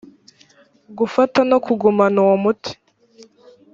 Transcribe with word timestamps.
gufata 0.97 1.39
no 1.49 1.57
kugumana 1.65 2.17
uwo 2.23 2.33
umuti 2.39 2.71